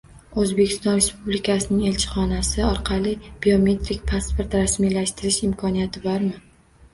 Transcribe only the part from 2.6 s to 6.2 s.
orqali biometrik pasport ramiylashtirish imkoniyati